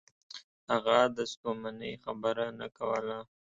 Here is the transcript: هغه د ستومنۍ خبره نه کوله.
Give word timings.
هغه 0.71 0.97
د 1.15 1.17
ستومنۍ 1.33 1.93
خبره 2.03 2.45
نه 2.59 2.67
کوله. 2.77 3.17